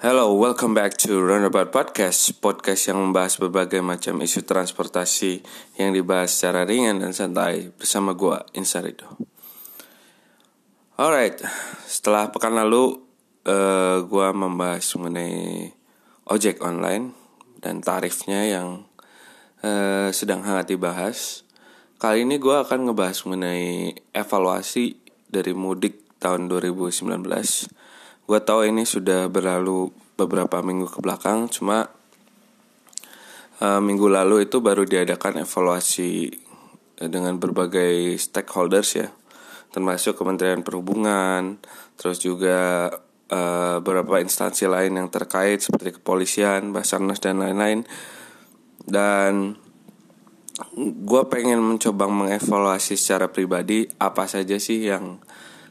Hello, 0.00 0.32
welcome 0.32 0.72
back 0.72 0.96
to 0.96 1.20
Roundabout 1.20 1.76
Podcast 1.76 2.40
Podcast 2.40 2.88
yang 2.88 3.04
membahas 3.04 3.36
berbagai 3.36 3.84
macam 3.84 4.24
isu 4.24 4.48
transportasi 4.48 5.44
Yang 5.76 5.90
dibahas 6.00 6.32
secara 6.32 6.64
ringan 6.64 7.04
dan 7.04 7.12
santai 7.12 7.68
Bersama 7.68 8.16
gue, 8.16 8.32
Insarido 8.56 9.04
Alright, 10.96 11.44
setelah 11.84 12.32
pekan 12.32 12.56
lalu 12.56 12.96
uh, 13.44 14.00
Gue 14.08 14.24
membahas 14.32 14.88
mengenai 14.96 15.68
ojek 16.32 16.64
online 16.64 17.12
Dan 17.60 17.84
tarifnya 17.84 18.48
yang 18.48 18.88
uh, 19.60 20.08
sedang 20.16 20.40
hangat 20.40 20.72
dibahas. 20.72 21.44
Kali 22.00 22.24
ini 22.24 22.40
gue 22.40 22.56
akan 22.56 22.88
ngebahas 22.88 23.20
mengenai 23.28 23.92
evaluasi 24.16 24.96
dari 25.28 25.52
mudik 25.52 26.16
tahun 26.16 26.48
2019 26.48 27.20
Gue 28.24 28.40
tahu 28.42 28.68
ini 28.68 28.88
sudah 28.88 29.28
berlalu 29.30 29.92
beberapa 30.18 30.60
minggu 30.60 30.90
ke 30.90 30.98
belakang, 31.00 31.48
cuma 31.48 31.88
uh, 33.64 33.80
minggu 33.80 34.06
lalu 34.08 34.44
itu 34.48 34.60
baru 34.60 34.84
diadakan 34.84 35.44
evaluasi 35.44 36.28
dengan 37.00 37.40
berbagai 37.40 38.20
stakeholders 38.20 38.90
ya, 39.00 39.08
termasuk 39.72 40.20
Kementerian 40.20 40.60
Perhubungan, 40.60 41.56
terus 41.96 42.20
juga 42.20 42.92
uh, 43.32 43.80
beberapa 43.80 44.20
instansi 44.20 44.68
lain 44.68 45.00
yang 45.00 45.08
terkait 45.08 45.64
seperti 45.64 45.96
kepolisian, 45.96 46.76
basarnas 46.76 47.22
dan 47.24 47.40
lain-lain. 47.40 47.88
Dan 48.84 49.56
gue 50.76 51.22
pengen 51.32 51.64
mencoba 51.64 52.04
mengevaluasi 52.04 53.00
secara 53.00 53.32
pribadi 53.32 53.88
apa 53.96 54.28
saja 54.28 54.60
sih 54.60 54.84
yang 54.84 55.24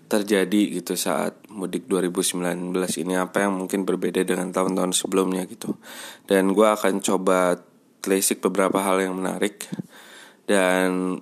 terjadi 0.09 0.81
gitu 0.81 0.97
saat 0.97 1.37
mudik 1.53 1.85
2019 1.85 2.73
ini 3.05 3.13
apa 3.13 3.45
yang 3.45 3.53
mungkin 3.61 3.85
berbeda 3.85 4.25
dengan 4.25 4.49
tahun-tahun 4.49 4.97
sebelumnya 4.97 5.45
gitu 5.45 5.77
dan 6.25 6.49
gue 6.57 6.65
akan 6.65 6.97
coba 7.05 7.61
telisik 8.01 8.41
beberapa 8.41 8.81
hal 8.81 9.05
yang 9.05 9.13
menarik 9.13 9.69
dan 10.49 11.21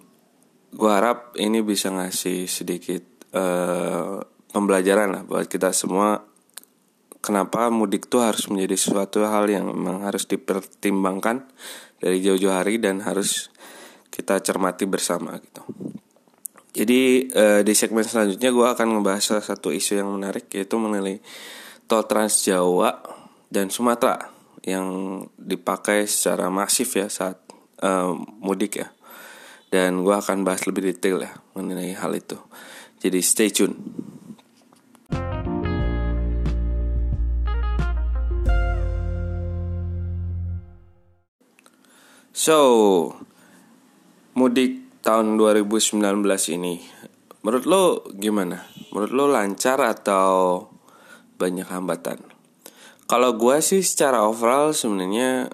gue 0.72 0.92
harap 0.92 1.36
ini 1.36 1.60
bisa 1.60 1.92
ngasih 1.92 2.48
sedikit 2.48 3.04
uh, 3.36 4.24
pembelajaran 4.56 5.12
lah 5.12 5.24
buat 5.28 5.52
kita 5.52 5.76
semua 5.76 6.24
kenapa 7.20 7.68
mudik 7.68 8.08
tuh 8.08 8.24
harus 8.24 8.48
menjadi 8.48 8.80
sesuatu 8.80 9.28
hal 9.28 9.52
yang 9.52 9.68
memang 9.68 10.08
harus 10.08 10.24
dipertimbangkan 10.32 11.44
dari 12.00 12.24
jauh-jauh 12.24 12.56
hari 12.56 12.80
dan 12.80 13.04
harus 13.04 13.52
kita 14.08 14.40
cermati 14.42 14.88
bersama 14.88 15.36
gitu. 15.38 15.62
Jadi 16.78 17.34
uh, 17.34 17.66
di 17.66 17.74
segmen 17.74 18.06
selanjutnya 18.06 18.54
gue 18.54 18.68
akan 18.70 19.02
ngebahas 19.02 19.26
salah 19.26 19.42
satu 19.42 19.74
isu 19.74 19.98
yang 19.98 20.14
menarik 20.14 20.46
yaitu 20.54 20.78
mengenai 20.78 21.18
tol 21.90 22.06
Trans 22.06 22.46
Jawa 22.46 23.02
dan 23.50 23.74
Sumatera 23.74 24.30
yang 24.62 24.86
dipakai 25.42 26.06
secara 26.06 26.54
masif 26.54 26.94
ya 26.94 27.10
saat 27.10 27.42
uh, 27.82 28.14
mudik 28.38 28.78
ya. 28.78 28.94
Dan 29.74 30.06
gue 30.06 30.14
akan 30.14 30.46
bahas 30.46 30.70
lebih 30.70 30.94
detail 30.94 31.26
ya 31.26 31.34
mengenai 31.58 31.98
hal 31.98 32.14
itu. 32.14 32.38
Jadi 33.02 33.26
stay 33.26 33.50
tune. 33.50 33.74
So, 42.38 43.18
mudik 44.38 44.87
tahun 45.08 45.40
2019 45.40 46.04
ini 46.60 46.84
menurut 47.48 47.64
lo 47.64 47.84
gimana? 48.12 48.68
Menurut 48.92 49.14
lo 49.16 49.26
lancar 49.32 49.80
atau 49.80 50.68
banyak 51.40 51.64
hambatan? 51.64 52.20
Kalau 53.08 53.40
gue 53.40 53.64
sih 53.64 53.80
secara 53.88 54.28
overall 54.28 54.76
sebenarnya 54.76 55.48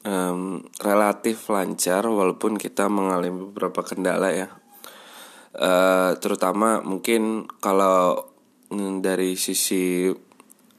um, 0.00 0.64
relatif 0.80 1.44
lancar 1.52 2.08
walaupun 2.08 2.56
kita 2.56 2.88
mengalami 2.88 3.52
beberapa 3.52 3.84
kendala 3.84 4.32
ya. 4.32 4.48
Uh, 5.52 6.16
terutama 6.16 6.80
mungkin 6.80 7.44
kalau 7.60 8.32
dari 9.04 9.36
sisi 9.36 10.08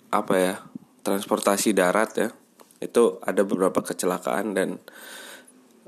apa 0.09 0.33
ya 0.37 0.57
transportasi 1.05 1.73
darat 1.73 2.11
ya 2.17 2.29
itu 2.81 3.17
ada 3.21 3.41
beberapa 3.41 3.81
kecelakaan 3.81 4.53
dan 4.53 4.77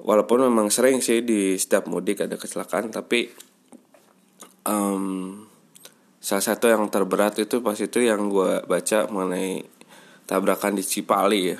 walaupun 0.03 0.47
memang 0.47 0.71
sering 0.71 1.03
sih 1.03 1.23
di 1.23 1.55
setiap 1.59 1.87
mudik 1.87 2.23
ada 2.23 2.39
kecelakaan 2.39 2.91
tapi 2.91 3.29
um, 4.67 5.45
salah 6.19 6.43
satu 6.43 6.67
yang 6.67 6.87
terberat 6.91 7.39
itu 7.39 7.63
pas 7.63 7.79
itu 7.79 8.03
yang 8.03 8.27
gue 8.27 8.63
baca 8.67 9.07
mengenai 9.07 9.63
tabrakan 10.27 10.77
di 10.77 10.83
Cipali 10.83 11.41
ya 11.55 11.59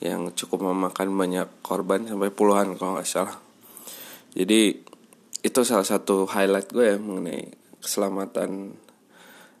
yang 0.00 0.32
cukup 0.32 0.72
memakan 0.72 1.12
banyak 1.12 1.48
korban 1.60 2.08
sampai 2.08 2.32
puluhan 2.32 2.72
kalau 2.80 2.96
nggak 2.96 3.08
salah. 3.08 3.36
Jadi 4.32 4.80
itu 5.44 5.60
salah 5.64 5.84
satu 5.84 6.24
highlight 6.24 6.72
gue 6.72 6.96
ya 6.96 6.96
mengenai 6.96 7.52
keselamatan 7.84 8.80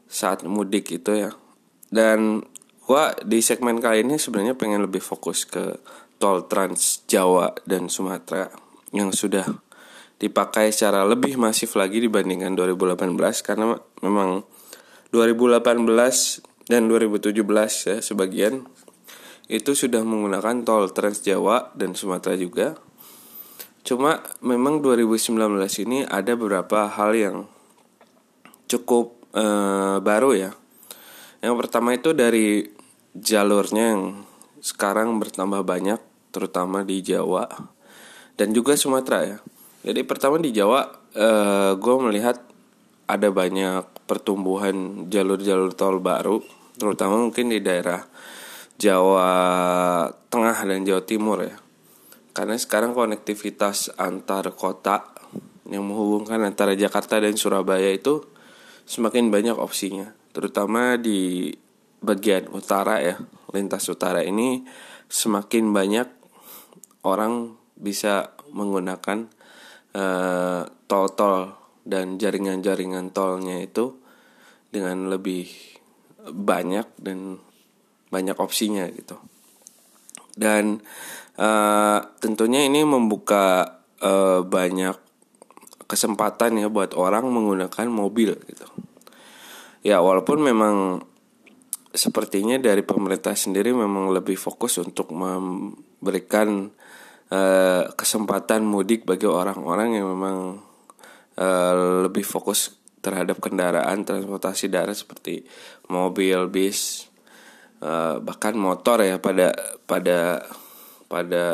saat 0.08 0.40
mudik 0.48 0.88
itu 0.96 1.12
ya. 1.12 1.30
Dan 1.92 2.40
gue 2.88 3.04
di 3.28 3.44
segmen 3.44 3.84
kali 3.84 4.00
ini 4.00 4.16
sebenarnya 4.16 4.56
pengen 4.56 4.88
lebih 4.88 5.04
fokus 5.04 5.44
ke 5.44 5.76
tol 6.20 6.44
Trans 6.44 7.08
Jawa 7.08 7.56
dan 7.64 7.88
Sumatera 7.88 8.52
yang 8.92 9.08
sudah 9.10 9.48
dipakai 10.20 10.68
secara 10.68 11.08
lebih 11.08 11.40
masif 11.40 11.80
lagi 11.80 11.96
dibandingkan 12.04 12.52
2018 12.52 13.16
karena 13.40 13.80
memang 14.04 14.44
2018 15.16 15.64
dan 16.68 16.86
2017 16.92 17.32
ya 17.88 17.96
sebagian 18.04 18.68
itu 19.50 19.72
sudah 19.72 20.04
menggunakan 20.04 20.62
tol 20.62 20.92
Trans 20.92 21.24
Jawa 21.24 21.72
dan 21.74 21.96
Sumatera 21.96 22.36
juga. 22.38 22.78
Cuma 23.82 24.20
memang 24.44 24.78
2019 24.84 25.34
ini 25.88 26.06
ada 26.06 26.36
beberapa 26.38 26.86
hal 26.86 27.16
yang 27.16 27.36
cukup 28.70 29.18
eh, 29.34 29.98
baru 29.98 30.30
ya. 30.36 30.50
Yang 31.42 31.54
pertama 31.66 31.96
itu 31.96 32.14
dari 32.14 32.62
jalurnya 33.16 33.96
yang 33.96 34.02
sekarang 34.60 35.16
bertambah 35.18 35.64
banyak 35.64 36.09
terutama 36.30 36.86
di 36.86 37.02
Jawa 37.02 37.46
dan 38.38 38.54
juga 38.56 38.78
Sumatera 38.78 39.18
ya. 39.26 39.38
Jadi 39.80 40.00
pertama 40.04 40.36
di 40.40 40.52
Jawa 40.52 40.86
uh, 41.16 41.72
gue 41.76 41.94
melihat 42.00 42.40
ada 43.10 43.28
banyak 43.32 44.06
pertumbuhan 44.06 45.06
jalur-jalur 45.10 45.74
tol 45.74 45.98
baru, 45.98 46.38
terutama 46.78 47.18
mungkin 47.18 47.50
di 47.50 47.58
daerah 47.58 48.06
Jawa 48.78 49.28
Tengah 50.30 50.58
dan 50.64 50.86
Jawa 50.86 51.02
Timur 51.02 51.42
ya. 51.42 51.56
Karena 52.30 52.54
sekarang 52.54 52.94
konektivitas 52.94 53.90
antar 53.98 54.54
kota 54.54 55.10
yang 55.66 55.82
menghubungkan 55.86 56.38
antara 56.46 56.78
Jakarta 56.78 57.18
dan 57.18 57.34
Surabaya 57.34 57.90
itu 57.90 58.22
semakin 58.86 59.30
banyak 59.30 59.58
opsinya, 59.58 60.14
terutama 60.30 60.94
di 60.94 61.50
bagian 61.98 62.50
utara 62.50 63.02
ya, 63.02 63.18
lintas 63.54 63.86
utara 63.90 64.22
ini 64.22 64.62
semakin 65.10 65.74
banyak 65.74 66.19
orang 67.06 67.56
bisa 67.78 68.36
menggunakan 68.52 69.30
uh, 69.96 70.62
tol-tol 70.84 71.56
dan 71.86 72.20
jaringan-jaringan 72.20 73.10
tolnya 73.10 73.62
itu 73.64 73.96
dengan 74.70 75.08
lebih 75.10 75.48
banyak 76.30 76.86
dan 77.00 77.40
banyak 78.12 78.36
opsinya 78.36 78.84
gitu. 78.92 79.16
Dan 80.36 80.84
uh, 81.40 81.98
tentunya 82.20 82.68
ini 82.68 82.84
membuka 82.84 83.80
uh, 84.02 84.44
banyak 84.44 84.94
kesempatan 85.90 86.62
ya 86.62 86.70
buat 86.70 86.94
orang 86.94 87.26
menggunakan 87.26 87.86
mobil 87.90 88.38
gitu. 88.46 88.66
Ya 89.80 89.98
walaupun 90.04 90.44
memang 90.44 91.02
sepertinya 91.90 92.54
dari 92.62 92.86
pemerintah 92.86 93.34
sendiri 93.34 93.74
memang 93.74 94.14
lebih 94.14 94.38
fokus 94.38 94.78
untuk 94.78 95.10
memberikan 95.10 96.70
uh, 97.30 97.90
kesempatan 97.94 98.66
mudik 98.66 99.06
bagi 99.06 99.26
orang-orang 99.26 99.98
yang 99.98 100.06
memang 100.10 100.60
uh, 101.38 101.74
lebih 102.06 102.26
fokus 102.26 102.76
terhadap 103.00 103.40
kendaraan 103.40 104.04
transportasi 104.04 104.68
darat 104.68 104.92
seperti 104.92 105.46
mobil, 105.88 106.52
bis, 106.52 107.08
uh, 107.80 108.20
bahkan 108.20 108.52
motor 108.54 109.00
ya 109.00 109.16
pada 109.16 109.56
pada 109.88 110.44
pada 111.08 111.46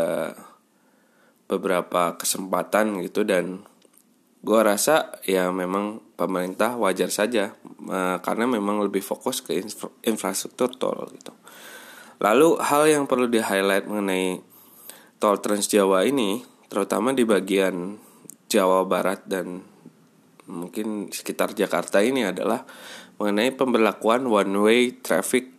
beberapa 1.47 2.19
kesempatan 2.19 2.99
gitu 3.07 3.23
dan 3.23 3.63
gue 4.43 4.61
rasa 4.63 5.23
ya 5.27 5.51
memang 5.55 6.03
pemerintah 6.19 6.75
wajar 6.75 7.11
saja 7.11 7.55
uh, 7.87 8.19
karena 8.23 8.51
memang 8.51 8.83
lebih 8.83 9.03
fokus 9.03 9.43
ke 9.43 9.55
infra 9.55 9.91
infrastruktur 10.03 10.75
tol 10.75 11.07
gitu. 11.15 11.31
Lalu 12.19 12.59
hal 12.59 12.83
yang 12.91 13.05
perlu 13.05 13.29
di 13.29 13.39
highlight 13.39 13.87
mengenai 13.87 14.41
tol 15.17 15.41
Trans 15.41 15.67
Jawa 15.69 16.05
ini 16.05 16.45
terutama 16.67 17.15
di 17.17 17.25
bagian 17.25 17.97
Jawa 18.47 18.87
Barat 18.87 19.27
dan 19.27 19.63
mungkin 20.47 21.11
sekitar 21.11 21.53
Jakarta 21.55 21.99
ini 22.03 22.23
adalah 22.23 22.63
mengenai 23.19 23.51
pemberlakuan 23.55 24.29
one 24.29 24.55
way 24.63 24.81
traffic 25.03 25.51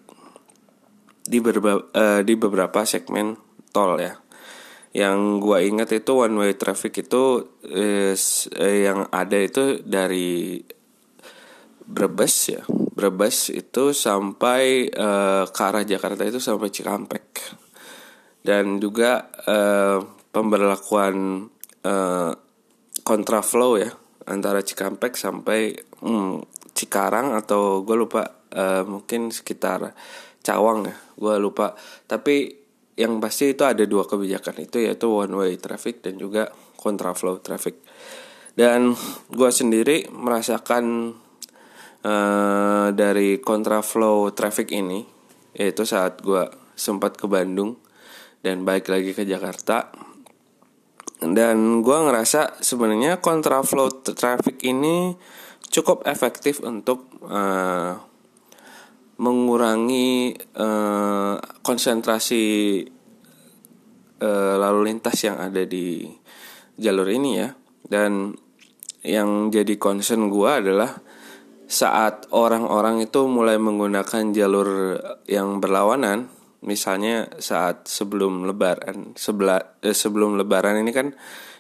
di, 1.28 1.44
berba, 1.44 1.84
uh, 1.92 2.22
di 2.24 2.34
beberapa 2.40 2.88
segmen 2.88 3.36
tol 3.76 4.00
ya. 4.00 4.16
Yang 4.96 5.20
gua 5.44 5.60
ingat 5.62 5.92
itu 5.94 6.16
one 6.16 6.38
way 6.40 6.52
traffic 6.56 6.96
itu 7.06 7.44
is, 7.68 8.48
eh, 8.56 8.88
yang 8.88 9.12
ada 9.12 9.38
itu 9.38 9.84
dari 9.84 10.64
Brebes 11.88 12.36
ya. 12.48 12.64
Brebes 12.68 13.52
itu 13.52 13.92
sampai 13.92 14.88
uh, 14.92 15.44
ke 15.48 15.62
arah 15.62 15.84
Jakarta 15.84 16.24
itu 16.24 16.40
sampai 16.40 16.72
Cikampek 16.72 17.28
dan 18.48 18.80
juga 18.80 19.28
uh, 19.44 20.00
pemberlakuan 20.32 21.44
uh, 21.84 22.32
kontraflow 23.04 23.76
ya 23.76 23.92
antara 24.24 24.64
Cikampek 24.64 25.20
sampai 25.20 25.76
hmm, 26.00 26.48
Cikarang 26.72 27.36
atau 27.36 27.84
gue 27.84 27.98
lupa 28.00 28.48
uh, 28.56 28.88
mungkin 28.88 29.36
sekitar 29.36 29.92
Cawang 30.40 30.88
ya 30.88 30.96
gue 31.20 31.36
lupa. 31.44 31.76
Tapi 32.08 32.56
yang 32.96 33.20
pasti 33.20 33.52
itu 33.52 33.68
ada 33.68 33.84
dua 33.84 34.08
kebijakan 34.08 34.64
itu 34.64 34.80
yaitu 34.80 35.12
one 35.12 35.36
way 35.36 35.60
traffic 35.60 36.00
dan 36.00 36.16
juga 36.16 36.48
kontraflow 36.80 37.44
traffic. 37.44 37.84
Dan 38.56 38.96
gue 39.28 39.50
sendiri 39.52 40.08
merasakan 40.08 41.14
uh, 42.08 42.88
dari 42.96 43.44
kontraflow 43.44 44.32
traffic 44.32 44.72
ini 44.72 45.04
yaitu 45.52 45.84
saat 45.84 46.24
gue 46.24 46.48
sempat 46.80 47.20
ke 47.20 47.28
Bandung 47.28 47.87
dan 48.48 48.64
balik 48.64 48.88
lagi 48.88 49.12
ke 49.12 49.28
Jakarta. 49.28 49.92
Dan 51.20 51.84
gue 51.84 51.98
ngerasa 51.98 52.64
sebenarnya 52.64 53.20
kontraflow 53.20 53.92
traffic 54.08 54.64
ini 54.64 55.12
cukup 55.68 56.08
efektif 56.08 56.64
untuk 56.64 57.12
uh, 57.28 58.00
mengurangi 59.20 60.38
uh, 60.56 61.36
konsentrasi 61.60 62.46
uh, 64.24 64.56
lalu 64.56 64.94
lintas 64.94 65.18
yang 65.28 65.42
ada 65.42 65.68
di 65.68 66.08
jalur 66.80 67.10
ini 67.12 67.32
ya. 67.36 67.52
Dan 67.84 68.32
yang 69.04 69.52
jadi 69.52 69.76
concern 69.76 70.32
gue 70.32 70.48
adalah 70.48 70.96
saat 71.68 72.32
orang-orang 72.32 73.04
itu 73.04 73.28
mulai 73.28 73.60
menggunakan 73.60 74.32
jalur 74.32 74.96
yang 75.28 75.60
berlawanan 75.60 76.37
misalnya 76.66 77.30
saat 77.38 77.86
sebelum 77.86 78.50
lebaran 78.50 79.14
sebela, 79.14 79.78
eh, 79.84 79.94
sebelum 79.94 80.40
lebaran 80.40 80.82
ini 80.82 80.92
kan 80.96 81.14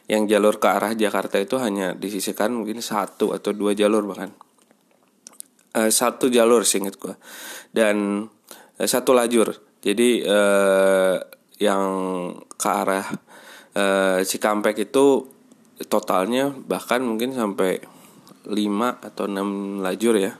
yang 0.07 0.25
jalur 0.25 0.57
ke 0.57 0.67
arah 0.71 0.95
Jakarta 0.95 1.35
itu 1.37 1.59
hanya 1.59 1.91
disisikan 1.91 2.55
mungkin 2.55 2.79
satu 2.79 3.35
atau 3.35 3.51
dua 3.51 3.75
jalur 3.75 4.07
bahkan. 4.07 4.31
Uh, 5.77 5.91
satu 5.93 6.31
jalur 6.31 6.65
singkat 6.65 6.97
gue 6.97 7.13
dan 7.75 8.25
uh, 8.79 8.87
satu 8.87 9.13
lajur. 9.13 9.51
Jadi 9.83 10.25
uh, 10.25 11.21
yang 11.61 11.85
ke 12.55 12.69
arah 12.71 13.05
uh, 13.77 14.19
Cikampek 14.23 14.89
itu 14.89 15.27
totalnya 15.85 16.49
bahkan 16.49 17.05
mungkin 17.05 17.35
sampai 17.37 17.77
5 18.47 18.55
atau 19.11 19.25
6 19.27 19.83
lajur 19.83 20.15
ya. 20.17 20.33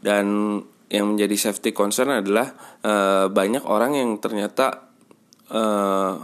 Dan 0.00 0.58
yang 0.88 1.14
menjadi 1.14 1.36
safety 1.36 1.76
concern 1.76 2.12
adalah 2.12 2.52
uh, 2.84 3.26
banyak 3.28 3.64
orang 3.68 3.92
yang 3.96 4.16
ternyata 4.16 4.88
uh, 5.52 6.16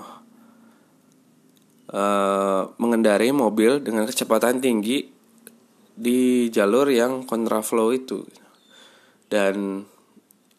uh, 1.93 2.63
mengendarai 2.81 3.29
mobil 3.37 3.85
dengan 3.85 4.09
kecepatan 4.09 4.65
tinggi 4.65 5.05
di 5.95 6.49
jalur 6.49 6.89
yang 6.89 7.29
kontraflow 7.29 7.93
itu. 7.93 8.25
Dan 9.29 9.85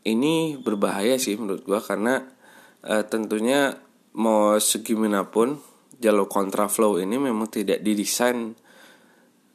ini 0.05 0.53
berbahaya 0.61 1.17
sih 1.17 1.33
menurut 1.33 1.65
gua 1.65 1.81
karena 1.81 2.21
uh, 2.85 3.03
tentunya 3.09 3.73
mau 4.15 4.55
segimana 4.61 5.25
pun 5.27 5.57
jalur 5.97 6.29
kontraflow 6.29 7.01
ini 7.01 7.17
memang 7.17 7.49
tidak 7.49 7.81
didesain 7.81 8.53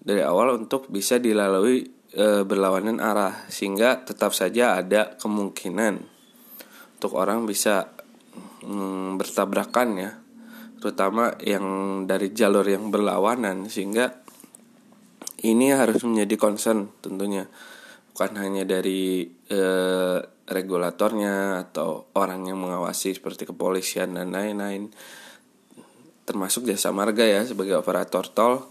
dari 0.00 0.24
awal 0.24 0.56
untuk 0.56 0.88
bisa 0.88 1.20
dilalui 1.20 1.99
e, 2.14 2.42
berlawanan 2.46 2.98
arah 3.02 3.46
sehingga 3.50 4.02
tetap 4.02 4.34
saja 4.34 4.78
ada 4.78 5.16
kemungkinan 5.18 5.94
untuk 7.00 7.12
orang 7.16 7.48
bisa 7.48 7.90
mm, 8.62 9.16
bertabrakan 9.16 9.88
ya 9.96 10.10
terutama 10.80 11.36
yang 11.44 11.64
dari 12.08 12.32
jalur 12.32 12.64
yang 12.64 12.88
berlawanan 12.88 13.68
sehingga 13.68 14.20
ini 15.44 15.72
harus 15.72 16.04
menjadi 16.04 16.36
concern 16.36 16.92
tentunya. 17.00 17.48
Bukan 18.12 18.36
hanya 18.36 18.68
dari 18.68 19.24
e, 19.48 19.62
regulatornya 20.50 21.64
atau 21.68 22.10
orang 22.18 22.44
yang 22.48 22.60
mengawasi 22.60 23.16
seperti 23.16 23.48
kepolisian 23.48 24.18
dan 24.18 24.34
lain-lain 24.34 24.92
termasuk 26.28 26.68
jasa 26.68 26.92
marga 26.92 27.24
ya 27.26 27.42
sebagai 27.42 27.80
operator 27.80 28.28
tol 28.30 28.70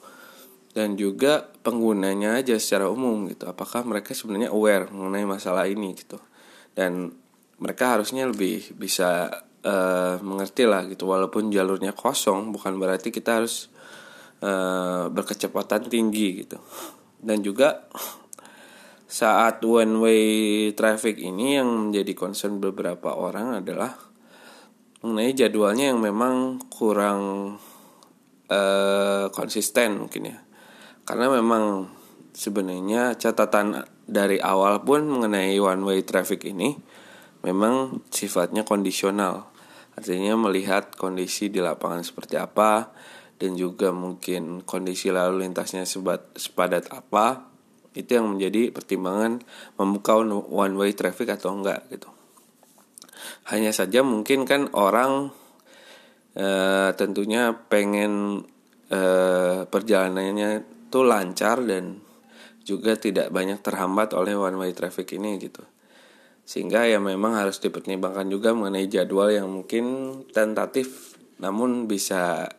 dan 0.69 0.93
juga 0.93 1.49
penggunanya 1.65 2.37
aja 2.37 2.55
secara 2.61 2.89
umum 2.89 3.25
gitu. 3.29 3.49
Apakah 3.49 3.81
mereka 3.85 4.13
sebenarnya 4.13 4.53
aware 4.53 4.89
mengenai 4.93 5.25
masalah 5.25 5.65
ini 5.65 5.97
gitu. 5.97 6.21
Dan 6.77 7.09
mereka 7.59 7.97
harusnya 7.97 8.29
lebih 8.29 8.77
bisa 8.77 9.27
uh, 9.65 10.15
mengerti 10.21 10.69
lah 10.69 10.85
gitu. 10.85 11.09
Walaupun 11.09 11.49
jalurnya 11.49 11.97
kosong 11.97 12.53
bukan 12.53 12.77
berarti 12.77 13.09
kita 13.09 13.41
harus 13.41 13.67
uh, 14.45 15.09
berkecepatan 15.09 15.89
tinggi 15.89 16.45
gitu. 16.45 16.61
Dan 17.19 17.41
juga 17.41 17.89
saat 19.09 19.65
one 19.65 19.93
way 20.05 20.25
traffic 20.77 21.17
ini 21.17 21.57
yang 21.57 21.89
menjadi 21.89 22.13
concern 22.13 22.61
beberapa 22.61 23.17
orang 23.17 23.65
adalah 23.65 23.97
mengenai 25.01 25.33
jadwalnya 25.33 25.89
yang 25.89 25.99
memang 26.03 26.61
kurang 26.69 27.55
uh, 28.53 29.25
konsisten 29.33 30.05
mungkin 30.05 30.29
ya 30.29 30.37
karena 31.09 31.25
memang 31.25 31.89
sebenarnya 32.37 33.17
catatan 33.17 33.81
dari 34.05 34.37
awal 34.37 34.85
pun 34.85 35.09
mengenai 35.09 35.57
one 35.57 35.81
way 35.81 36.05
traffic 36.05 36.45
ini 36.45 36.77
memang 37.41 38.05
sifatnya 38.13 38.61
kondisional. 38.61 39.49
Artinya 39.97 40.37
melihat 40.37 40.93
kondisi 40.93 41.49
di 41.49 41.65
lapangan 41.65 42.05
seperti 42.05 42.37
apa 42.37 42.93
dan 43.41 43.57
juga 43.57 43.89
mungkin 43.89 44.61
kondisi 44.61 45.09
lalu 45.09 45.49
lintasnya 45.49 45.81
sebat, 45.89 46.29
sepadat 46.37 46.93
apa 46.93 47.49
itu 47.97 48.13
yang 48.13 48.29
menjadi 48.29 48.69
pertimbangan 48.69 49.41
membuka 49.81 50.13
one 50.45 50.77
way 50.77 50.93
traffic 50.93 51.33
atau 51.33 51.57
enggak 51.57 51.89
gitu. 51.89 52.05
Hanya 53.49 53.73
saja 53.73 54.05
mungkin 54.05 54.45
kan 54.45 54.69
orang 54.77 55.33
e, 56.37 56.47
tentunya 56.93 57.57
pengen 57.65 58.45
e, 58.93 59.01
perjalanannya 59.65 60.77
itu 60.89 61.05
lancar 61.05 61.61
dan 61.61 62.01
juga 62.65 62.97
tidak 62.97 63.29
banyak 63.29 63.61
terhambat 63.61 64.17
oleh 64.17 64.33
one 64.33 64.57
way 64.57 64.71
traffic 64.73 65.13
ini 65.13 65.37
gitu. 65.37 65.61
Sehingga 66.49 66.89
ya 66.89 66.97
memang 66.97 67.37
harus 67.37 67.61
dipertimbangkan 67.61 68.25
juga 68.25 68.57
mengenai 68.57 68.89
jadwal 68.89 69.29
yang 69.29 69.45
mungkin 69.45 69.85
tentatif 70.33 71.13
namun 71.37 71.85
bisa 71.85 72.49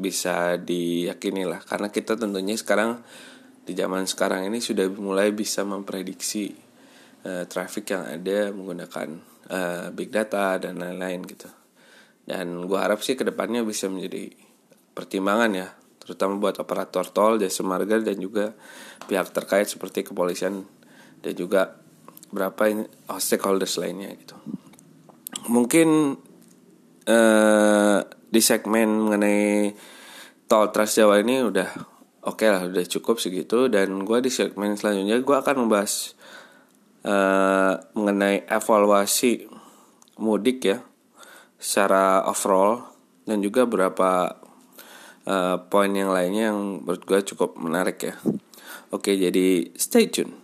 bisa 0.00 0.56
diyakini 0.56 1.44
lah 1.44 1.60
karena 1.60 1.92
kita 1.92 2.16
tentunya 2.16 2.56
sekarang 2.56 3.04
di 3.66 3.76
zaman 3.76 4.08
sekarang 4.08 4.48
ini 4.48 4.62
sudah 4.62 4.88
mulai 4.96 5.34
bisa 5.36 5.66
memprediksi 5.66 6.54
uh, 7.26 7.44
traffic 7.44 7.92
yang 7.92 8.08
ada 8.08 8.54
menggunakan 8.54 9.08
uh, 9.52 9.86
big 9.92 10.08
data 10.08 10.56
dan 10.56 10.80
lain-lain 10.80 11.26
gitu. 11.26 11.50
Dan 12.24 12.64
gue 12.64 12.78
harap 12.78 13.02
sih 13.02 13.18
ke 13.18 13.26
depannya 13.26 13.66
bisa 13.66 13.90
menjadi 13.90 14.30
pertimbangan 14.94 15.50
ya 15.50 15.68
terutama 16.10 16.42
buat 16.42 16.58
operator 16.58 17.06
tol 17.14 17.38
jasa 17.38 17.62
marga 17.62 18.02
dan 18.02 18.18
juga 18.18 18.50
pihak 19.06 19.30
terkait 19.30 19.70
seperti 19.70 20.02
kepolisian 20.10 20.66
dan 21.22 21.32
juga 21.38 21.78
berapa 22.34 22.58
ini 22.66 22.82
oh, 23.06 23.22
stakeholders 23.22 23.78
lainnya 23.78 24.10
gitu. 24.18 24.34
Mungkin 25.46 26.18
uh, 27.06 27.98
di 28.26 28.40
segmen 28.42 29.06
mengenai 29.06 29.70
tol 30.50 30.74
Trans 30.74 30.98
Jawa 30.98 31.22
ini 31.22 31.46
udah 31.46 31.70
oke 32.26 32.42
okay 32.42 32.50
lah 32.50 32.66
udah 32.66 32.82
cukup 32.90 33.22
segitu 33.22 33.70
dan 33.70 34.02
gue 34.02 34.18
di 34.18 34.34
segmen 34.34 34.74
selanjutnya 34.74 35.22
gue 35.22 35.36
akan 35.38 35.56
membahas 35.62 36.18
uh, 37.06 37.78
mengenai 37.94 38.50
evaluasi 38.50 39.46
mudik 40.18 40.58
ya 40.66 40.82
secara 41.54 42.26
overall 42.26 42.90
dan 43.30 43.38
juga 43.38 43.62
beberapa 43.62 44.34
uh, 45.26 45.56
poin 45.68 45.90
yang 45.90 46.14
lainnya 46.14 46.54
yang 46.54 46.84
menurut 46.84 47.02
gue 47.04 47.20
cukup 47.34 47.58
menarik 47.58 47.98
ya 48.00 48.14
oke 48.94 49.10
jadi 49.10 49.74
stay 49.76 50.08
tune 50.08 50.36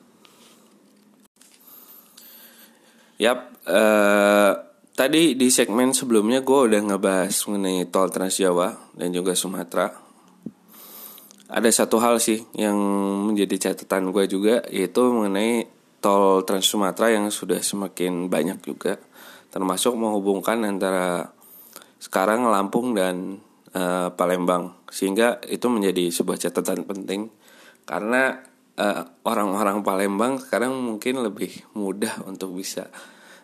Yap, 3.17 3.65
uh, 3.65 4.67
Tadi 4.97 5.37
di 5.37 5.53
segmen 5.53 5.93
sebelumnya 5.93 6.41
gue 6.41 6.73
udah 6.73 6.81
ngebahas 6.81 7.37
mengenai 7.53 7.85
tol 7.93 8.09
Trans 8.09 8.41
Jawa 8.41 8.81
dan 8.97 9.13
juga 9.13 9.37
Sumatera. 9.37 9.93
Ada 11.53 11.85
satu 11.85 12.01
hal 12.01 12.17
sih 12.17 12.41
yang 12.57 12.81
menjadi 13.29 13.69
catatan 13.69 14.09
gue 14.09 14.25
juga 14.25 14.65
yaitu 14.73 15.05
mengenai 15.05 15.69
tol 16.01 16.49
Trans 16.49 16.65
Sumatera 16.65 17.13
yang 17.13 17.29
sudah 17.29 17.61
semakin 17.61 18.33
banyak 18.33 18.65
juga 18.65 18.97
termasuk 19.53 20.01
menghubungkan 20.01 20.65
antara 20.65 21.29
sekarang 22.01 22.49
Lampung 22.49 22.97
dan 22.97 23.45
uh, 23.77 24.09
Palembang. 24.17 24.73
Sehingga 24.89 25.45
itu 25.45 25.69
menjadi 25.69 26.09
sebuah 26.09 26.41
catatan 26.41 26.89
penting. 26.89 27.29
Karena 27.85 28.41
orang-orang 29.25 29.81
uh, 29.81 29.85
Palembang 29.85 30.41
sekarang 30.41 30.73
mungkin 30.73 31.21
lebih 31.21 31.53
mudah 31.77 32.25
untuk 32.25 32.57
bisa 32.57 32.89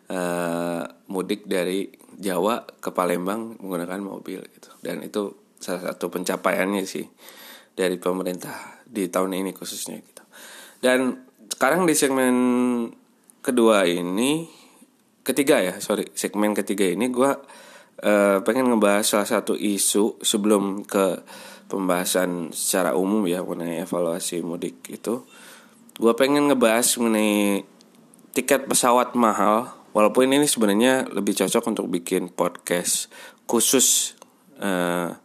uh, 0.08 0.84
mudik 1.12 1.44
dari 1.44 1.88
Jawa 2.16 2.64
ke 2.80 2.92
Palembang 2.92 3.60
menggunakan 3.60 4.00
mobil 4.00 4.40
gitu. 4.44 4.70
Dan 4.80 5.04
itu 5.04 5.52
salah 5.60 5.92
satu 5.92 6.10
pencapaiannya 6.10 6.84
sih 6.84 7.06
dari 7.72 7.96
pemerintah 7.96 8.82
di 8.84 9.08
tahun 9.08 9.40
ini 9.40 9.56
khususnya 9.56 9.96
gitu. 10.00 10.24
Dan 10.82 11.24
sekarang 11.48 11.86
di 11.86 11.94
segmen 11.94 12.34
kedua 13.40 13.86
ini 13.86 14.50
ketiga 15.22 15.62
ya 15.62 15.78
sorry 15.78 16.10
segmen 16.18 16.52
ketiga 16.52 16.82
ini 16.82 17.06
gue 17.06 17.30
uh, 18.02 18.38
pengen 18.42 18.68
ngebahas 18.68 19.06
salah 19.06 19.28
satu 19.28 19.54
isu 19.54 20.20
sebelum 20.20 20.82
ke 20.82 21.22
pembahasan 21.70 22.52
secara 22.52 22.92
umum 22.98 23.24
ya 23.24 23.40
mengenai 23.40 23.80
evaluasi 23.80 24.44
mudik 24.44 24.84
itu. 24.92 25.24
Gue 25.96 26.12
pengen 26.18 26.52
ngebahas 26.52 26.84
mengenai 27.00 27.64
tiket 28.36 28.68
pesawat 28.68 29.16
mahal 29.16 29.72
walaupun 29.96 30.28
ini 30.28 30.44
sebenarnya 30.44 31.08
lebih 31.08 31.32
cocok 31.36 31.64
untuk 31.72 31.86
bikin 31.88 32.28
podcast 32.28 33.08
khusus 33.48 34.16
uh, 34.60 35.16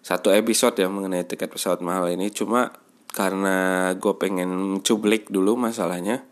satu 0.00 0.32
episode 0.32 0.76
ya 0.80 0.88
mengenai 0.88 1.28
tiket 1.28 1.52
pesawat 1.52 1.84
mahal 1.84 2.08
ini. 2.08 2.32
Cuma 2.32 2.72
karena 3.10 3.90
gue 3.98 4.14
pengen 4.16 4.80
cublik 4.86 5.28
dulu 5.28 5.58
masalahnya 5.58 6.24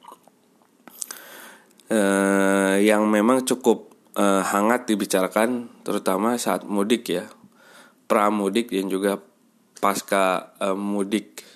uh, 1.90 2.78
yang 2.78 3.04
memang 3.10 3.42
cukup 3.44 3.87
uh, 4.18 4.42
hangat 4.42 4.90
dibicarakan 4.90 5.70
terutama 5.86 6.34
saat 6.34 6.66
mudik 6.66 7.06
ya. 7.06 7.30
Pramudik 8.10 8.74
dan 8.74 8.90
juga 8.90 9.22
pasca 9.78 10.52
uh, 10.58 10.74
mudik 10.74 11.46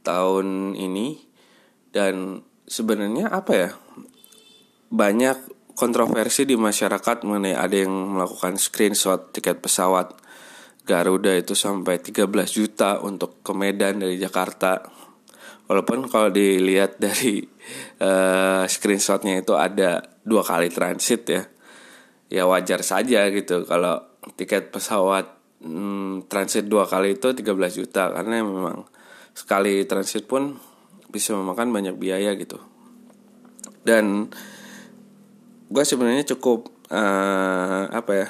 tahun 0.00 0.72
ini. 0.74 1.20
Dan 1.92 2.40
sebenarnya 2.64 3.28
apa 3.28 3.52
ya 3.52 3.70
banyak 4.90 5.36
kontroversi 5.74 6.46
di 6.48 6.58
masyarakat 6.58 7.22
mengenai 7.26 7.54
ada 7.54 7.76
yang 7.76 8.18
melakukan 8.18 8.58
screenshot 8.58 9.30
tiket 9.34 9.62
pesawat 9.62 10.14
Garuda 10.90 11.30
itu 11.38 11.54
sampai 11.54 12.02
13 12.02 12.26
juta 12.50 12.98
untuk 12.98 13.46
ke 13.46 13.52
Medan 13.54 14.02
dari 14.02 14.18
Jakarta. 14.18 14.82
Walaupun 15.70 16.10
kalau 16.10 16.34
dilihat 16.34 16.98
dari 16.98 17.46
uh, 18.02 18.66
screenshotnya 18.66 19.38
itu 19.38 19.54
ada 19.54 20.02
dua 20.26 20.42
kali 20.42 20.66
transit 20.66 21.22
ya, 21.30 21.46
ya 22.30 22.46
wajar 22.46 22.80
saja 22.86 23.26
gitu. 23.28 23.66
Kalau 23.66 24.00
tiket 24.38 24.70
pesawat 24.70 25.26
hmm, 25.60 26.30
transit 26.30 26.70
dua 26.70 26.86
kali 26.86 27.18
itu 27.18 27.34
13 27.34 27.44
juta. 27.74 28.14
Karena 28.14 28.40
memang 28.40 28.86
sekali 29.34 29.84
transit 29.84 30.24
pun 30.30 30.56
bisa 31.10 31.34
memakan 31.34 31.74
banyak 31.74 31.98
biaya 31.98 32.32
gitu. 32.38 32.56
Dan 33.82 34.30
gue 35.70 35.84
sebenarnya 35.84 36.24
cukup 36.38 36.70
uh, 36.94 37.90
apa 37.90 38.12
ya, 38.14 38.28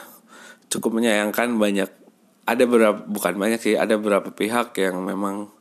cukup 0.73 0.97
menyayangkan 0.97 1.61
banyak 1.61 1.91
ada 2.51 2.65
beberapa 2.67 2.99
bukan 3.07 3.35
banyak 3.39 3.61
sih 3.63 3.75
ada 3.79 3.95
beberapa 3.95 4.35
pihak 4.35 4.75
yang 4.81 4.99
memang 5.05 5.55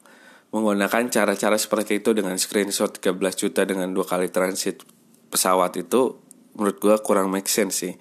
menggunakan 0.50 1.14
cara-cara 1.14 1.58
seperti 1.62 2.02
itu 2.02 2.18
dengan 2.18 2.34
screenshot 2.42 2.90
13 2.90 3.14
juta 3.38 3.62
dengan 3.70 3.94
dua 3.94 4.10
kali 4.10 4.34
transit 4.34 4.82
pesawat 5.30 5.78
itu 5.78 6.18
menurut 6.56 6.78
gue 6.80 6.96
kurang 7.04 7.30
make 7.30 7.50
sense 7.52 7.86
sih. 7.86 7.94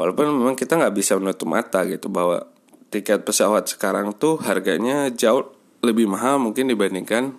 Walaupun 0.00 0.32
memang 0.32 0.56
kita 0.56 0.80
nggak 0.80 0.94
bisa 0.96 1.16
menutup 1.20 1.48
mata 1.50 1.84
gitu 1.84 2.08
bahwa 2.08 2.48
tiket 2.90 3.22
pesawat 3.22 3.70
sekarang 3.70 4.16
tuh 4.16 4.40
harganya 4.42 5.12
jauh 5.12 5.46
lebih 5.80 6.10
mahal 6.10 6.42
mungkin 6.42 6.68
dibandingkan 6.68 7.38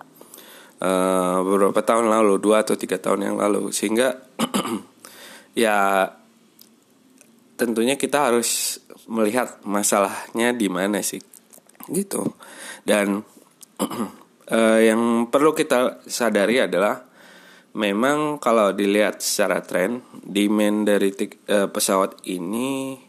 uh, 0.82 1.38
beberapa 1.44 1.78
tahun 1.84 2.10
lalu 2.10 2.40
dua 2.42 2.66
atau 2.66 2.78
tiga 2.78 2.98
tahun 3.02 3.32
yang 3.32 3.36
lalu. 3.38 3.74
Sehingga 3.74 4.18
ya 5.62 6.08
tentunya 7.58 7.94
kita 7.94 8.32
harus 8.32 8.80
melihat 9.10 9.58
masalahnya 9.66 10.54
di 10.54 10.70
mana 10.70 11.02
sih 11.02 11.20
gitu. 11.90 12.34
Dan 12.86 13.22
uh, 14.50 14.80
yang 14.88 15.26
perlu 15.28 15.54
kita 15.54 16.06
sadari 16.06 16.62
adalah 16.62 17.11
memang 17.72 18.36
kalau 18.36 18.76
dilihat 18.76 19.24
secara 19.24 19.64
tren 19.64 20.04
demand 20.20 20.84
dari 20.84 21.12
uh, 21.48 21.68
pesawat 21.72 22.20
ini 22.28 23.00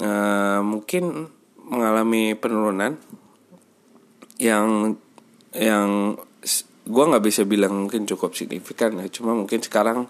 uh, 0.00 0.60
mungkin 0.60 1.28
mengalami 1.68 2.36
penurunan. 2.36 2.96
Yang 4.38 4.96
yang 5.56 6.14
gue 6.88 7.04
nggak 7.10 7.24
bisa 7.24 7.42
bilang 7.42 7.88
mungkin 7.88 8.06
cukup 8.06 8.36
signifikan 8.36 8.96
ya. 9.00 9.10
Cuma 9.10 9.34
mungkin 9.34 9.60
sekarang 9.60 10.06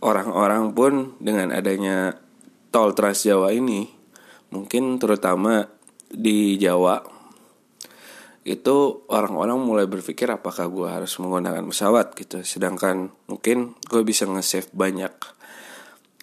orang-orang 0.00 0.70
pun 0.72 1.18
dengan 1.18 1.50
adanya 1.50 2.16
tol 2.70 2.94
Trans 2.94 3.26
Jawa 3.26 3.50
ini 3.50 3.88
mungkin 4.48 4.96
terutama 4.96 5.68
di 6.08 6.56
Jawa 6.56 7.17
itu 8.48 9.04
orang-orang 9.12 9.60
mulai 9.60 9.84
berpikir 9.84 10.24
apakah 10.32 10.72
gue 10.72 10.88
harus 10.88 11.12
menggunakan 11.20 11.68
pesawat 11.68 12.16
gitu. 12.16 12.40
Sedangkan 12.40 13.12
mungkin 13.28 13.76
gue 13.84 14.00
bisa 14.00 14.24
nge-save 14.24 14.72
banyak 14.72 15.12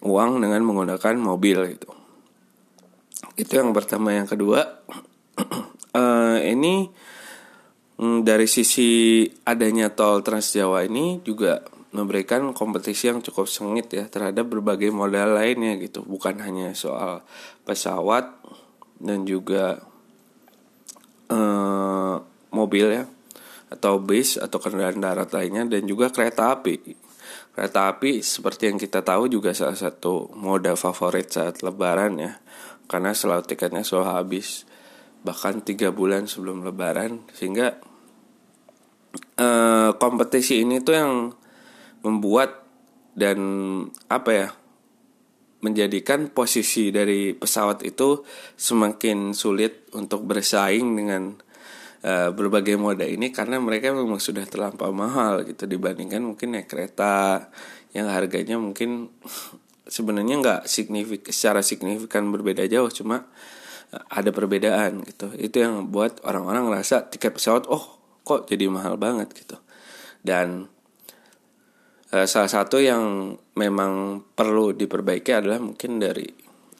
uang 0.02 0.42
dengan 0.42 0.66
menggunakan 0.66 1.14
mobil 1.14 1.78
gitu. 1.78 1.90
Itu 3.38 3.62
yang 3.62 3.70
pertama. 3.70 4.10
Yang 4.10 4.34
kedua 4.34 4.82
uh, 5.94 6.38
ini 6.54 6.90
mm, 8.02 8.26
dari 8.26 8.50
sisi 8.50 9.22
adanya 9.46 9.94
tol 9.94 10.26
Trans 10.26 10.50
Jawa 10.50 10.82
ini 10.82 11.22
juga 11.22 11.62
memberikan 11.94 12.52
kompetisi 12.52 13.08
yang 13.08 13.22
cukup 13.22 13.46
sengit 13.46 13.88
ya 13.94 14.04
terhadap 14.10 14.50
berbagai 14.50 14.90
modal 14.90 15.38
lainnya 15.38 15.78
gitu. 15.78 16.02
Bukan 16.02 16.42
hanya 16.42 16.74
soal 16.74 17.22
pesawat 17.62 18.34
dan 18.98 19.22
juga 19.22 19.80
uh, 21.30 22.16
mobil 22.52 22.86
ya 22.90 23.04
atau 23.66 23.98
bis 23.98 24.38
atau 24.38 24.62
kendaraan 24.62 25.02
darat 25.02 25.30
lainnya 25.34 25.66
dan 25.66 25.84
juga 25.84 26.10
kereta 26.14 26.54
api. 26.54 26.94
Kereta 27.56 27.90
api 27.90 28.20
seperti 28.20 28.70
yang 28.70 28.78
kita 28.78 29.00
tahu 29.02 29.32
juga 29.32 29.56
salah 29.56 29.76
satu 29.76 30.30
moda 30.36 30.76
favorit 30.76 31.32
saat 31.32 31.64
lebaran 31.64 32.20
ya 32.20 32.32
karena 32.86 33.12
selalu 33.12 33.42
tiketnya 33.48 33.82
selalu 33.82 34.06
habis 34.14 34.68
bahkan 35.26 35.58
tiga 35.58 35.90
bulan 35.90 36.30
sebelum 36.30 36.62
lebaran 36.62 37.26
sehingga 37.34 37.82
uh, 39.42 39.90
kompetisi 39.98 40.62
ini 40.62 40.78
tuh 40.78 40.94
yang 40.94 41.12
membuat 42.06 42.62
dan 43.18 43.38
apa 44.06 44.30
ya 44.30 44.48
menjadikan 45.64 46.28
posisi 46.28 46.92
dari 46.92 47.32
pesawat 47.32 47.80
itu 47.82 48.22
semakin 48.54 49.32
sulit 49.32 49.88
untuk 49.96 50.28
bersaing 50.28 50.84
dengan 50.92 51.32
uh, 52.04 52.30
berbagai 52.30 52.76
moda 52.76 53.08
ini 53.08 53.32
karena 53.32 53.56
mereka 53.56 53.90
memang 53.90 54.20
sudah 54.20 54.44
terlampau 54.44 54.92
mahal 54.92 55.48
gitu 55.48 55.64
dibandingkan 55.64 56.20
mungkin 56.20 56.54
naik 56.54 56.68
kereta 56.68 57.48
yang 57.96 58.12
harganya 58.12 58.60
mungkin 58.60 59.08
sebenarnya 59.96 60.36
nggak 60.42 60.60
signifik 60.68 61.32
secara 61.32 61.64
signifikan 61.64 62.28
berbeda 62.28 62.68
jauh 62.68 62.92
cuma 62.92 63.24
uh, 63.96 64.04
ada 64.12 64.28
perbedaan 64.30 65.02
gitu. 65.08 65.32
Itu 65.40 65.56
yang 65.64 65.88
buat 65.88 66.20
orang-orang 66.22 66.68
ngerasa 66.68 67.08
tiket 67.08 67.32
pesawat 67.40 67.64
oh 67.72 67.96
kok 68.26 68.44
jadi 68.50 68.68
mahal 68.68 69.00
banget? 69.00 69.32
gitu. 69.32 69.56
Dan 70.20 70.66
Eh, 70.66 70.75
salah 72.06 72.50
satu 72.50 72.78
yang 72.78 73.34
memang 73.58 74.22
perlu 74.34 74.70
diperbaiki 74.70 75.34
adalah 75.34 75.58
mungkin 75.58 75.98
dari 75.98 76.26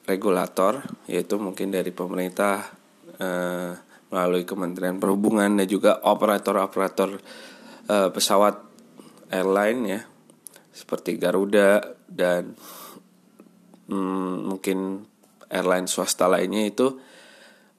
regulator 0.07 0.87
yaitu 1.11 1.35
mungkin 1.43 1.75
dari 1.75 1.91
pemerintah 1.91 2.63
uh, 3.19 3.75
melalui 4.07 4.47
Kementerian 4.47 5.03
Perhubungan 5.03 5.51
dan 5.59 5.67
juga 5.67 5.99
operator-operator 6.07 7.19
uh, 7.91 8.09
pesawat 8.15 8.63
airline 9.35 9.81
ya 9.83 10.01
seperti 10.71 11.19
Garuda 11.19 11.83
dan 12.07 12.55
hmm, 13.91 14.47
mungkin 14.47 15.03
airline 15.51 15.91
swasta 15.91 16.31
lainnya 16.31 16.71
itu 16.71 17.03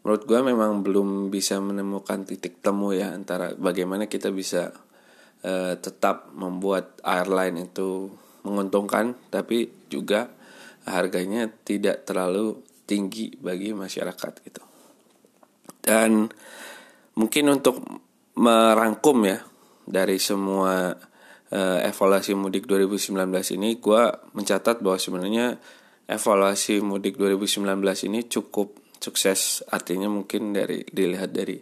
menurut 0.03 0.23
gue 0.23 0.39
memang 0.39 0.83
belum 0.83 1.31
bisa 1.31 1.59
menemukan 1.59 2.23
titik 2.27 2.59
temu 2.63 2.95
ya 2.95 3.11
antara 3.11 3.55
bagaimana 3.55 4.07
kita 4.07 4.31
bisa 4.31 4.71
uh, 5.43 5.75
tetap 5.77 6.31
membuat 6.33 6.97
airline 7.03 7.67
itu 7.69 8.09
menguntungkan 8.47 9.17
tapi 9.27 9.67
juga 9.91 10.31
harganya 10.87 11.51
tidak 11.67 12.07
terlalu 12.07 12.63
tinggi 12.87 13.35
bagi 13.35 13.75
masyarakat 13.75 14.33
gitu. 14.47 14.63
Dan 15.83 16.31
mungkin 17.19 17.45
untuk 17.51 17.83
merangkum 18.39 19.17
ya 19.27 19.43
dari 19.83 20.15
semua 20.19 20.95
uh, 21.51 21.79
evaluasi 21.83 22.35
mudik 22.35 22.67
2019 22.67 23.17
ini 23.59 23.79
gue 23.79 24.03
mencatat 24.35 24.79
bahwa 24.79 24.99
sebenarnya 24.99 25.59
evaluasi 26.07 26.79
mudik 26.79 27.19
2019 27.19 27.67
ini 28.07 28.19
cukup 28.31 28.79
sukses 28.97 29.61
artinya 29.69 30.07
mungkin 30.07 30.55
dari 30.55 30.83
dilihat 30.87 31.31
dari 31.35 31.59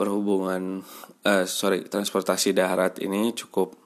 perhubungan 0.00 0.80
uh, 1.28 1.44
sorry 1.44 1.84
transportasi 1.84 2.56
darat 2.56 3.04
ini 3.04 3.36
cukup 3.36 3.76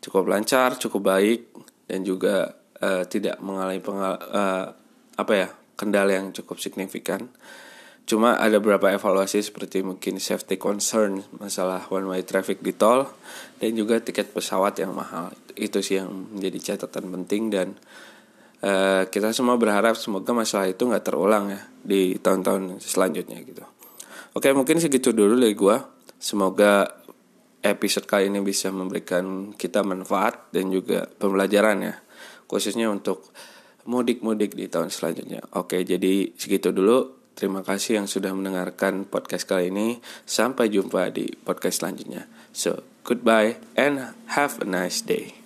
cukup 0.00 0.24
lancar 0.24 0.80
cukup 0.80 1.12
baik 1.12 1.52
dan 1.84 2.00
juga 2.00 2.64
uh, 2.80 3.04
tidak 3.04 3.36
mengalami 3.44 3.84
pengal 3.84 4.16
uh, 4.16 4.72
apa 5.20 5.32
ya 5.36 5.48
kendala 5.74 6.16
yang 6.16 6.32
cukup 6.32 6.58
signifikan. 6.58 7.28
Cuma 8.04 8.36
ada 8.36 8.60
beberapa 8.60 8.92
evaluasi 8.92 9.40
seperti 9.40 9.80
mungkin 9.80 10.20
safety 10.20 10.60
concern 10.60 11.24
masalah 11.40 11.88
one 11.88 12.04
way 12.04 12.20
traffic 12.20 12.60
di 12.60 12.76
tol 12.76 13.08
dan 13.56 13.72
juga 13.72 13.96
tiket 13.96 14.28
pesawat 14.36 14.76
yang 14.76 14.92
mahal. 14.92 15.32
Itu 15.56 15.80
sih 15.80 16.04
yang 16.04 16.12
menjadi 16.36 16.76
catatan 16.76 17.08
penting 17.08 17.42
dan 17.48 17.68
uh, 18.60 19.08
kita 19.08 19.32
semua 19.32 19.56
berharap 19.56 19.96
semoga 19.96 20.36
masalah 20.36 20.68
itu 20.68 20.84
nggak 20.84 21.04
terulang 21.04 21.48
ya 21.48 21.60
di 21.80 22.20
tahun-tahun 22.20 22.84
selanjutnya 22.84 23.40
gitu 23.40 23.64
oke 24.34 24.48
mungkin 24.52 24.82
segitu 24.82 25.14
dulu 25.14 25.38
dari 25.38 25.56
gua 25.56 25.80
semoga 26.20 26.90
episode 27.64 28.04
kali 28.04 28.28
ini 28.28 28.44
bisa 28.44 28.68
memberikan 28.68 29.56
kita 29.56 29.80
manfaat 29.80 30.52
dan 30.52 30.68
juga 30.68 31.08
pembelajaran 31.08 31.78
ya 31.80 31.94
khususnya 32.50 32.92
untuk 32.92 33.24
mudik-mudik 33.88 34.52
di 34.52 34.68
tahun 34.68 34.92
selanjutnya 34.92 35.40
oke 35.56 35.80
jadi 35.80 36.34
segitu 36.36 36.74
dulu 36.74 37.24
Terima 37.34 37.66
kasih 37.66 37.98
yang 37.98 38.06
sudah 38.06 38.30
mendengarkan 38.30 39.10
podcast 39.10 39.50
kali 39.50 39.74
ini. 39.74 39.98
Sampai 40.22 40.70
jumpa 40.70 41.10
di 41.10 41.26
podcast 41.42 41.82
selanjutnya. 41.82 42.30
So, 42.54 42.86
goodbye 43.02 43.58
and 43.74 44.14
have 44.38 44.62
a 44.62 44.66
nice 44.66 45.02
day. 45.02 45.43